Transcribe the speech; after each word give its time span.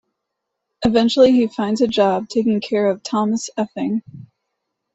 Eventually 0.83 1.31
he 1.31 1.45
finds 1.45 1.79
a 1.81 1.87
job 1.87 2.27
taking 2.27 2.59
care 2.59 2.89
of 2.89 3.03
Thomas 3.03 3.51
Effing. 3.55 4.01